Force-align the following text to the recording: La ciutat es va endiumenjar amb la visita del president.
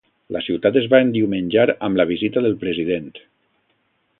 La 0.35 0.39
ciutat 0.45 0.79
es 0.81 0.87
va 0.93 1.01
endiumenjar 1.05 1.65
amb 1.89 2.01
la 2.01 2.07
visita 2.13 2.45
del 2.47 2.59
president. 2.65 3.13